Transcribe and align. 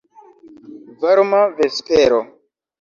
Varma 1.01 1.41
vespero. 1.61 2.19